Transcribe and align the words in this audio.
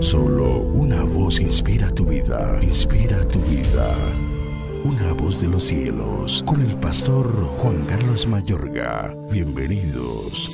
Solo 0.00 0.60
una 0.60 1.02
voz 1.02 1.40
inspira 1.40 1.90
tu 1.90 2.04
vida, 2.04 2.58
inspira 2.62 3.26
tu 3.28 3.38
vida. 3.40 3.94
Una 4.84 5.12
voz 5.12 5.40
de 5.40 5.48
los 5.48 5.64
cielos, 5.64 6.42
con 6.46 6.60
el 6.62 6.74
pastor 6.76 7.26
Juan 7.58 7.84
Carlos 7.86 8.26
Mayorga. 8.26 9.16
Bienvenidos. 9.30 10.50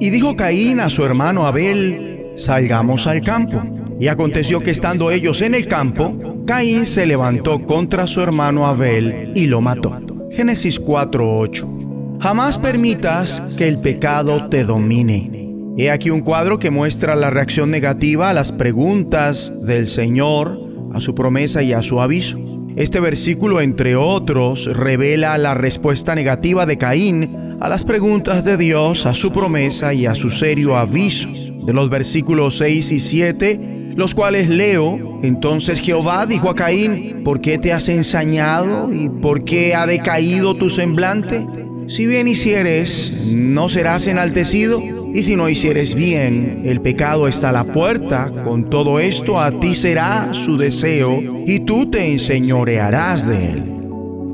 Y 0.00 0.10
dijo 0.10 0.36
Caín 0.36 0.80
a 0.80 0.90
su 0.90 1.04
hermano 1.04 1.46
Abel, 1.46 2.32
salgamos 2.36 3.06
al 3.06 3.20
campo. 3.20 3.62
Y 3.98 4.08
aconteció 4.08 4.60
que 4.60 4.70
estando 4.70 5.10
ellos 5.10 5.40
en 5.40 5.54
el 5.54 5.66
campo, 5.66 6.16
Caín 6.46 6.84
se 6.86 7.06
levantó 7.06 7.64
contra 7.66 8.06
su 8.06 8.20
hermano 8.20 8.66
Abel 8.66 9.32
y 9.34 9.46
lo 9.46 9.60
mató. 9.60 9.98
Génesis 10.30 10.80
4:8. 10.80 12.18
Jamás 12.20 12.58
permitas 12.58 13.42
que 13.56 13.68
el 13.68 13.78
pecado 13.78 14.48
te 14.48 14.64
domine. 14.64 15.45
He 15.78 15.90
aquí 15.90 16.08
un 16.08 16.22
cuadro 16.22 16.58
que 16.58 16.70
muestra 16.70 17.14
la 17.16 17.28
reacción 17.28 17.70
negativa 17.70 18.30
a 18.30 18.32
las 18.32 18.50
preguntas 18.50 19.52
del 19.60 19.88
Señor, 19.88 20.58
a 20.94 21.02
su 21.02 21.14
promesa 21.14 21.62
y 21.62 21.74
a 21.74 21.82
su 21.82 22.00
aviso. 22.00 22.38
Este 22.76 22.98
versículo, 22.98 23.60
entre 23.60 23.94
otros, 23.94 24.74
revela 24.74 25.36
la 25.36 25.52
respuesta 25.52 26.14
negativa 26.14 26.64
de 26.64 26.78
Caín 26.78 27.58
a 27.60 27.68
las 27.68 27.84
preguntas 27.84 28.42
de 28.42 28.56
Dios, 28.56 29.04
a 29.04 29.12
su 29.12 29.30
promesa 29.32 29.92
y 29.92 30.06
a 30.06 30.14
su 30.14 30.30
serio 30.30 30.78
aviso. 30.78 31.28
De 31.66 31.74
los 31.74 31.90
versículos 31.90 32.56
6 32.56 32.92
y 32.92 33.00
7, 33.00 33.92
los 33.96 34.14
cuales 34.14 34.48
leo. 34.48 35.20
Entonces 35.22 35.80
Jehová 35.80 36.24
dijo 36.24 36.48
a 36.48 36.54
Caín, 36.54 37.22
¿por 37.22 37.42
qué 37.42 37.58
te 37.58 37.74
has 37.74 37.90
ensañado 37.90 38.90
y 38.94 39.10
por 39.10 39.44
qué 39.44 39.74
ha 39.74 39.86
decaído 39.86 40.54
tu 40.54 40.70
semblante? 40.70 41.46
Si 41.88 42.06
bien 42.06 42.28
hicieres, 42.28 43.26
no 43.26 43.68
serás 43.68 44.06
enaltecido, 44.06 44.80
y 45.16 45.22
si 45.22 45.34
no 45.34 45.48
hicieres 45.48 45.94
bien, 45.94 46.60
el 46.66 46.82
pecado 46.82 47.26
está 47.26 47.48
a 47.48 47.52
la 47.52 47.64
puerta, 47.64 48.30
con 48.44 48.68
todo 48.68 49.00
esto 49.00 49.40
a 49.40 49.50
ti 49.50 49.74
será 49.74 50.34
su 50.34 50.58
deseo, 50.58 51.22
y 51.46 51.60
tú 51.60 51.90
te 51.90 52.12
enseñorearás 52.12 53.26
de 53.26 53.46
él. 53.46 53.62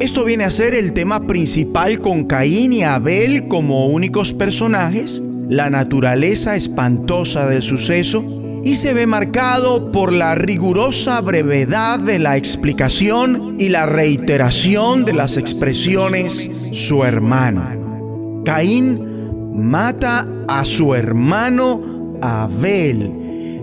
Esto 0.01 0.25
viene 0.25 0.43
a 0.43 0.51
ser 0.51 0.75
el 0.75 0.93
tema 0.93 1.25
principal 1.25 2.01
con 2.01 2.25
Caín 2.25 2.73
y 2.73 2.83
Abel 2.83 3.47
como 3.47 3.87
únicos 3.87 4.33
personajes, 4.33 5.23
la 5.49 5.71
naturaleza 5.71 6.57
espantosa 6.57 7.49
del 7.49 7.63
suceso 7.63 8.25
y 8.65 8.75
se 8.75 8.93
ve 8.93 9.07
marcado 9.07 9.93
por 9.93 10.13
la 10.13 10.35
rigurosa 10.35 11.21
brevedad 11.21 12.01
de 12.01 12.19
la 12.19 12.37
explicación 12.37 13.55
y 13.61 13.69
la 13.69 13.87
reiteración 13.87 15.05
de 15.05 15.13
las 15.13 15.37
expresiones 15.37 16.51
su 16.73 17.05
hermano. 17.05 18.43
Caín 18.45 19.12
mata 19.55 20.27
a 20.49 20.65
su 20.65 20.95
hermano 20.95 22.19
Abel, 22.21 23.11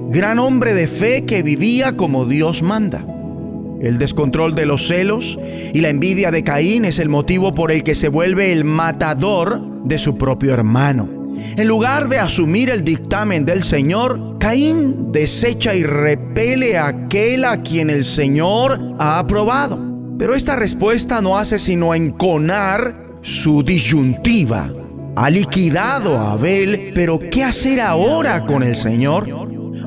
gran 0.10 0.40
hombre 0.40 0.74
de 0.74 0.88
fe 0.88 1.26
que 1.26 1.44
vivía 1.44 1.96
como 1.96 2.26
Dios 2.26 2.62
manda. 2.62 3.06
El 3.82 3.98
descontrol 3.98 4.56
de 4.56 4.66
los 4.66 4.88
celos 4.88 5.40
y 5.74 5.80
la 5.80 5.90
envidia 5.90 6.32
de 6.32 6.44
Caín 6.44 6.84
es 6.84 7.00
el 7.00 7.08
motivo 7.08 7.56
por 7.56 7.72
el 7.72 7.84
que 7.84 7.96
se 7.96 8.10
vuelve 8.10 8.52
el 8.52 8.66
matador 8.66 9.62
de 9.86 9.98
su 9.98 10.18
propio 10.18 10.54
hermano. 10.54 11.08
En 11.56 11.68
lugar 11.68 12.10
de 12.10 12.20
asumir 12.20 12.70
el 12.70 12.84
dictamen 12.84 13.46
del 13.46 13.64
Señor, 13.64 14.38
Caín 14.40 15.14
desecha 15.14 15.74
y 15.74 15.84
repele 15.84 16.78
a 16.78 16.88
aquel 16.88 17.46
a 17.46 17.62
quien 17.62 17.90
el 17.90 18.04
Señor 18.04 18.80
ha 19.00 19.20
aprobado. 19.20 19.80
Pero 20.18 20.36
esta 20.36 20.58
respuesta 20.58 21.22
no 21.22 21.38
hace 21.38 21.58
sino 21.60 21.96
enconar 21.96 22.94
su 23.22 23.64
disyuntiva. 23.64 24.70
Ha 25.16 25.30
liquidado 25.30 26.18
a 26.18 26.34
Abel, 26.34 26.92
pero 26.96 27.20
¿qué 27.20 27.44
hacer 27.44 27.82
ahora 27.82 28.46
con 28.46 28.64
el 28.64 28.76
Señor? 28.76 29.28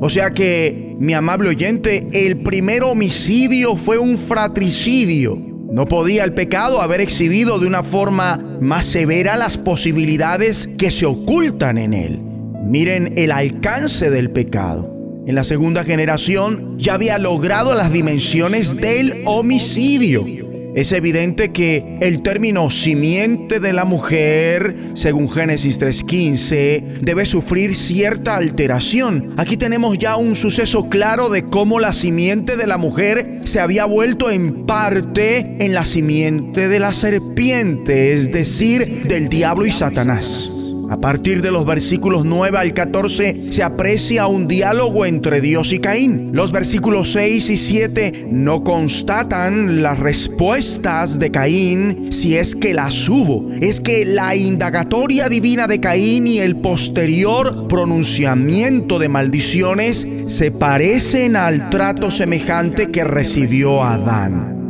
O 0.00 0.10
sea 0.10 0.30
que, 0.30 0.96
mi 0.98 1.14
amable 1.14 1.48
oyente, 1.50 2.08
el 2.12 2.38
primer 2.38 2.82
homicidio 2.82 3.76
fue 3.76 3.98
un 3.98 4.18
fratricidio 4.18 5.52
no 5.72 5.88
podía 5.88 6.24
el 6.24 6.34
pecado 6.34 6.82
haber 6.82 7.00
exhibido 7.00 7.58
de 7.58 7.66
una 7.66 7.82
forma 7.82 8.58
más 8.60 8.84
severa 8.84 9.38
las 9.38 9.56
posibilidades 9.56 10.68
que 10.76 10.90
se 10.90 11.06
ocultan 11.06 11.78
en 11.78 11.94
él. 11.94 12.20
Miren 12.66 13.14
el 13.16 13.32
alcance 13.32 14.10
del 14.10 14.28
pecado. 14.28 14.94
En 15.26 15.34
la 15.34 15.44
segunda 15.44 15.82
generación 15.82 16.76
ya 16.76 16.92
había 16.92 17.16
logrado 17.16 17.74
las 17.74 17.90
dimensiones 17.90 18.76
del 18.76 19.22
homicidio. 19.24 20.26
Es 20.74 20.92
evidente 20.92 21.52
que 21.52 21.98
el 22.00 22.22
término 22.22 22.70
simiente 22.70 23.60
de 23.60 23.74
la 23.74 23.84
mujer, 23.84 24.74
según 24.94 25.28
Génesis 25.28 25.78
3.15, 25.78 27.00
debe 27.00 27.26
sufrir 27.26 27.74
cierta 27.74 28.36
alteración. 28.36 29.34
Aquí 29.36 29.58
tenemos 29.58 29.98
ya 29.98 30.16
un 30.16 30.34
suceso 30.34 30.88
claro 30.88 31.28
de 31.28 31.42
cómo 31.42 31.78
la 31.78 31.92
simiente 31.92 32.56
de 32.56 32.66
la 32.66 32.78
mujer 32.78 33.40
se 33.44 33.60
había 33.60 33.84
vuelto 33.84 34.30
en 34.30 34.64
parte 34.64 35.56
en 35.58 35.74
la 35.74 35.84
simiente 35.84 36.68
de 36.68 36.80
la 36.80 36.94
serpiente, 36.94 38.14
es 38.14 38.32
decir, 38.32 39.02
del 39.04 39.28
diablo 39.28 39.66
y 39.66 39.72
Satanás. 39.72 40.61
A 40.92 41.00
partir 41.00 41.40
de 41.40 41.50
los 41.50 41.64
versículos 41.64 42.26
9 42.26 42.58
al 42.58 42.74
14 42.74 43.46
se 43.48 43.62
aprecia 43.62 44.26
un 44.26 44.46
diálogo 44.46 45.06
entre 45.06 45.40
Dios 45.40 45.72
y 45.72 45.78
Caín. 45.78 46.32
Los 46.34 46.52
versículos 46.52 47.12
6 47.12 47.48
y 47.48 47.56
7 47.56 48.26
no 48.30 48.62
constatan 48.62 49.82
las 49.82 49.98
respuestas 49.98 51.18
de 51.18 51.30
Caín 51.30 52.12
si 52.12 52.36
es 52.36 52.54
que 52.54 52.74
las 52.74 53.08
hubo. 53.08 53.48
Es 53.62 53.80
que 53.80 54.04
la 54.04 54.36
indagatoria 54.36 55.30
divina 55.30 55.66
de 55.66 55.80
Caín 55.80 56.26
y 56.26 56.40
el 56.40 56.56
posterior 56.56 57.68
pronunciamiento 57.68 58.98
de 58.98 59.08
maldiciones 59.08 60.06
se 60.26 60.50
parecen 60.50 61.36
al 61.36 61.70
trato 61.70 62.10
semejante 62.10 62.90
que 62.90 63.02
recibió 63.02 63.82
Adán. 63.82 64.61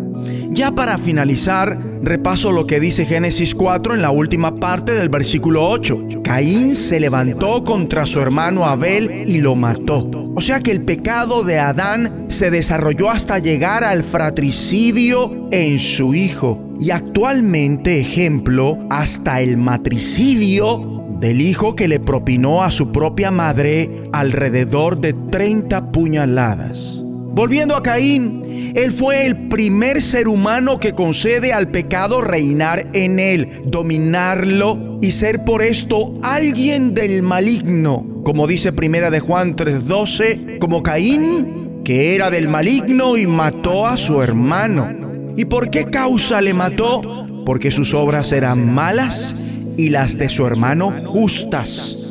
Ya 0.54 0.70
para 0.70 0.98
finalizar, 0.98 1.80
repaso 2.02 2.52
lo 2.52 2.66
que 2.66 2.78
dice 2.78 3.06
Génesis 3.06 3.54
4 3.54 3.94
en 3.94 4.02
la 4.02 4.10
última 4.10 4.56
parte 4.56 4.92
del 4.92 5.08
versículo 5.08 5.66
8. 5.66 6.08
Caín 6.22 6.74
se 6.74 7.00
levantó 7.00 7.64
contra 7.64 8.04
su 8.04 8.20
hermano 8.20 8.66
Abel 8.66 9.24
y 9.26 9.38
lo 9.38 9.54
mató. 9.54 10.10
O 10.34 10.42
sea 10.42 10.60
que 10.60 10.70
el 10.70 10.82
pecado 10.82 11.42
de 11.42 11.58
Adán 11.58 12.26
se 12.28 12.50
desarrolló 12.50 13.08
hasta 13.08 13.38
llegar 13.38 13.82
al 13.82 14.02
fratricidio 14.02 15.48
en 15.52 15.78
su 15.78 16.14
hijo. 16.14 16.62
Y 16.78 16.90
actualmente, 16.90 17.98
ejemplo, 17.98 18.78
hasta 18.90 19.40
el 19.40 19.56
matricidio 19.56 21.02
del 21.18 21.40
hijo 21.40 21.74
que 21.74 21.88
le 21.88 21.98
propinó 21.98 22.62
a 22.62 22.70
su 22.70 22.92
propia 22.92 23.30
madre 23.30 24.10
alrededor 24.12 25.00
de 25.00 25.14
30 25.14 25.92
puñaladas. 25.92 27.02
Volviendo 27.34 27.76
a 27.76 27.82
Caín, 27.82 28.72
él 28.76 28.92
fue 28.92 29.24
el 29.24 29.48
primer 29.48 30.02
ser 30.02 30.28
humano 30.28 30.78
que 30.78 30.92
concede 30.92 31.54
al 31.54 31.68
pecado 31.68 32.20
reinar 32.20 32.90
en 32.92 33.18
él, 33.18 33.62
dominarlo 33.64 34.98
y 35.00 35.12
ser 35.12 35.42
por 35.42 35.62
esto 35.62 36.12
alguien 36.22 36.92
del 36.92 37.22
maligno. 37.22 38.06
Como 38.22 38.46
dice 38.46 38.72
Primera 38.72 39.10
de 39.10 39.20
Juan 39.20 39.56
3:12, 39.56 40.58
como 40.58 40.82
Caín, 40.82 41.80
que 41.84 42.14
era 42.14 42.28
del 42.28 42.48
maligno 42.48 43.16
y 43.16 43.26
mató 43.26 43.86
a 43.86 43.96
su 43.96 44.22
hermano. 44.22 44.88
¿Y 45.34 45.46
por 45.46 45.70
qué 45.70 45.86
causa 45.86 46.42
le 46.42 46.52
mató? 46.52 47.26
Porque 47.46 47.70
sus 47.70 47.94
obras 47.94 48.30
eran 48.32 48.70
malas 48.70 49.34
y 49.78 49.88
las 49.88 50.18
de 50.18 50.28
su 50.28 50.46
hermano 50.46 50.90
justas. 50.90 52.01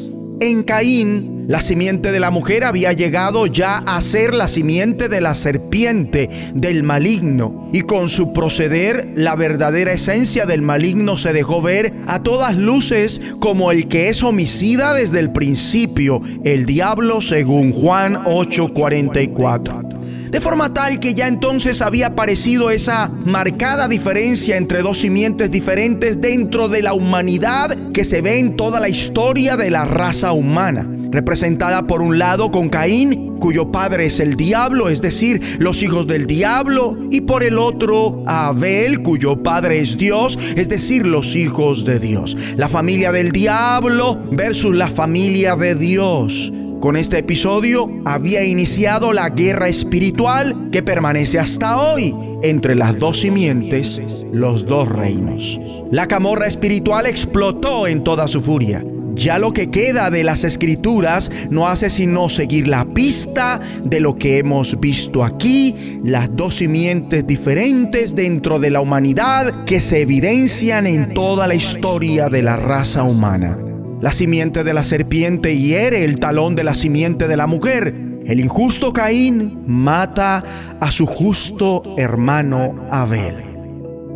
En 0.42 0.64
Caín, 0.64 1.46
la 1.48 1.62
simiente 1.62 2.12
de 2.12 2.20
la 2.20 2.32
mujer 2.32 2.64
había 2.64 2.94
llegado 2.94 3.46
ya 3.46 3.78
a 3.78 4.02
ser 4.02 4.34
la 4.34 4.48
simiente 4.48 5.08
de 5.08 5.22
la 5.22 5.36
serpiente, 5.36 6.32
del 6.56 6.82
maligno, 6.82 7.70
y 7.72 7.82
con 7.82 8.10
su 8.10 8.34
proceder 8.34 9.12
la 9.14 9.36
verdadera 9.36 9.94
esencia 9.94 10.48
del 10.48 10.64
maligno 10.64 11.16
se 11.16 11.32
dejó 11.32 11.62
ver 11.62 11.94
a 12.08 12.24
todas 12.24 12.56
luces 12.56 13.22
como 13.40 13.72
el 13.72 13.88
que 13.88 14.10
es 14.10 14.24
homicida 14.24 14.96
desde 14.96 15.20
el 15.20 15.32
principio, 15.32 16.24
el 16.44 16.66
diablo 16.66 17.22
según 17.22 17.72
Juan 17.72 18.16
8:44 18.26 19.91
de 20.32 20.40
forma 20.40 20.74
tal 20.74 21.00
que 21.00 21.14
ya 21.14 21.28
entonces 21.28 21.82
había 21.82 22.08
aparecido 22.08 22.72
esa 22.72 23.10
marcada 23.26 23.90
diferencia 23.90 24.56
entre 24.56 24.82
dos 24.82 25.00
simientes 25.00 25.52
diferentes 25.52 26.22
dentro 26.22 26.70
de 26.70 26.82
la 26.82 26.94
humanidad 26.94 27.78
que 27.94 28.06
se 28.06 28.22
ve 28.22 28.40
en 28.40 28.56
toda 28.56 28.80
la 28.80 28.88
historia 28.88 29.58
de 29.58 29.70
la 29.70 29.84
raza 29.84 30.32
humana 30.32 30.88
representada 31.12 31.88
por 31.88 32.02
un 32.02 32.18
lado 32.18 32.52
con 32.52 32.70
Caín, 32.70 33.36
cuyo 33.38 33.70
padre 33.72 34.06
es 34.06 34.20
el 34.20 34.36
diablo, 34.36 34.88
es 34.88 35.02
decir, 35.02 35.58
los 35.60 35.84
hijos 35.84 36.08
del 36.08 36.26
diablo, 36.26 36.98
y 37.12 37.22
por 37.22 37.44
el 37.44 37.58
otro 37.58 38.24
a 38.26 38.48
Abel, 38.48 39.02
cuyo 39.02 39.44
padre 39.44 39.80
es 39.80 39.98
Dios, 39.98 40.40
es 40.56 40.70
decir, 40.70 41.06
los 41.06 41.36
hijos 41.36 41.84
de 41.84 42.00
Dios. 42.00 42.38
La 42.56 42.70
familia 42.70 43.12
del 43.12 43.32
diablo 43.32 44.18
versus 44.32 44.74
la 44.74 44.88
familia 44.88 45.56
de 45.56 45.76
Dios. 45.76 46.52
Con 46.82 46.98
este 46.98 47.20
episodio 47.20 47.88
había 48.06 48.44
iniciado 48.44 49.14
la 49.14 49.30
guerra 49.30 49.68
espiritual 49.68 50.70
que 50.72 50.82
permanece 50.82 51.38
hasta 51.38 51.80
hoy 51.80 52.16
entre 52.42 52.74
las 52.74 52.98
dos 52.98 53.20
simientes, 53.20 54.02
los 54.34 54.66
dos 54.66 54.90
reinos. 54.90 55.62
La 55.92 56.08
camorra 56.08 56.48
espiritual 56.48 57.06
explotó 57.06 57.86
en 57.86 58.04
toda 58.04 58.28
su 58.28 58.42
furia. 58.42 58.84
Ya 59.14 59.38
lo 59.38 59.54
que 59.54 59.70
queda 59.70 60.10
de 60.10 60.24
las 60.24 60.44
escrituras 60.44 61.32
no 61.52 61.68
hace 61.68 61.92
sino 61.92 62.30
seguir 62.30 62.68
la 62.68 62.86
pista 62.86 63.60
de 63.84 64.00
lo 64.00 64.16
que 64.16 64.40
hemos 64.40 64.80
visto 64.80 65.24
aquí, 65.24 66.00
las 66.04 66.36
dos 66.36 66.56
simientes 66.56 67.28
diferentes 67.28 68.16
dentro 68.16 68.58
de 68.58 68.72
la 68.72 68.82
humanidad 68.82 69.66
que 69.66 69.80
se 69.80 70.02
evidencian 70.02 70.88
en 70.88 71.14
toda 71.14 71.46
la 71.46 71.54
historia 71.54 72.28
de 72.28 72.42
la 72.42 72.56
raza 72.56 73.04
humana. 73.04 73.71
La 74.02 74.12
simiente 74.12 74.64
de 74.64 74.74
la 74.74 74.84
serpiente 74.84 75.56
hiere 75.56 76.04
el 76.04 76.20
talón 76.20 76.56
de 76.56 76.64
la 76.64 76.74
simiente 76.74 77.28
de 77.28 77.38
la 77.38 77.46
mujer. 77.46 77.94
El 78.26 78.40
injusto 78.40 78.94
Caín 78.94 79.60
mata 79.68 80.78
a 80.80 80.90
su 80.90 81.06
justo 81.06 81.84
hermano 81.98 82.88
Abel. 82.90 83.36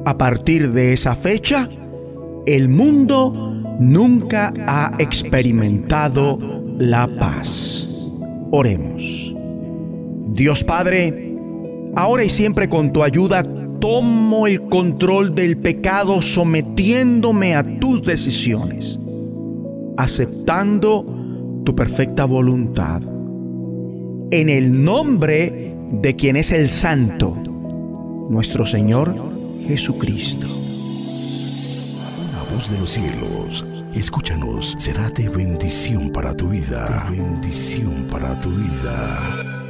A 0.05 0.17
partir 0.17 0.71
de 0.71 0.93
esa 0.93 1.15
fecha, 1.15 1.69
el 2.47 2.67
mundo 2.67 3.77
nunca 3.79 4.51
ha 4.65 4.91
experimentado 4.97 6.39
la 6.79 7.07
paz. 7.07 8.07
Oremos. 8.49 9.35
Dios 10.29 10.63
Padre, 10.63 11.35
ahora 11.95 12.23
y 12.23 12.29
siempre 12.29 12.67
con 12.69 12.91
tu 12.91 13.03
ayuda 13.03 13.43
tomo 13.79 14.47
el 14.47 14.63
control 14.63 15.35
del 15.35 15.57
pecado 15.57 16.21
sometiéndome 16.21 17.55
a 17.55 17.63
tus 17.79 18.01
decisiones, 18.03 18.99
aceptando 19.97 21.05
tu 21.63 21.75
perfecta 21.75 22.25
voluntad. 22.25 23.01
En 24.31 24.49
el 24.49 24.83
nombre 24.83 25.75
de 25.91 26.15
quien 26.15 26.35
es 26.35 26.51
el 26.51 26.67
Santo, 26.69 27.35
nuestro 28.29 28.65
Señor 28.65 29.15
Jesucristo 29.61 30.47
de 32.69 32.79
los 32.79 32.89
cielos, 32.89 33.65
escúchanos, 33.93 34.75
será 34.79 35.09
de 35.09 35.29
bendición 35.29 36.09
para 36.09 36.35
tu 36.35 36.47
vida. 36.47 37.07
bendición 37.11 38.07
para 38.09 38.39
tu 38.39 38.49
vida. 38.49 39.64